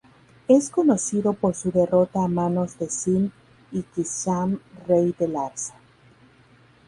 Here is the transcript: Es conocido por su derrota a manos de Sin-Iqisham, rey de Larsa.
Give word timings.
Es 0.47 0.71
conocido 0.71 1.33
por 1.33 1.53
su 1.53 1.71
derrota 1.71 2.23
a 2.23 2.27
manos 2.27 2.75
de 2.79 2.89
Sin-Iqisham, 2.89 4.59
rey 4.87 5.13
de 5.19 5.27
Larsa. 5.27 5.75